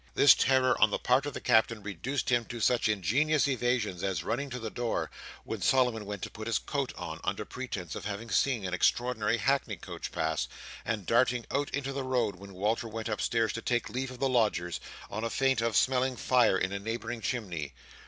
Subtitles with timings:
[0.15, 4.23] This terror on the part of the Captain, reduced him to such ingenious evasions as
[4.23, 5.11] running to the door,
[5.43, 9.37] when Solomon went to put his coat on, under pretence of having seen an extraordinary
[9.37, 10.47] hackney coach pass:
[10.85, 14.27] and darting out into the road when Walter went upstairs to take leave of the
[14.27, 14.79] lodgers,
[15.11, 17.75] on a feint of smelling fire in a neighbouring chimney.